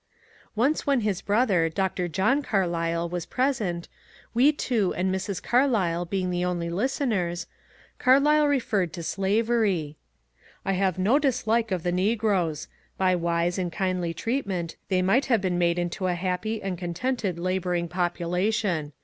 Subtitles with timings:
[0.55, 1.69] Once when his brother.
[1.69, 2.07] Dr.
[2.07, 3.87] John Carlyle, was present,
[4.33, 5.43] we ^ two and Mrs.
[5.43, 7.45] Carlyle being the only listeners,
[7.99, 9.97] Carlyle referred to slavery.
[10.37, 12.67] ^' I have no dislike of the negroes.
[12.97, 17.37] By wise and kindly treatment they might have been made into a happy and contented
[17.37, 18.93] labouring population.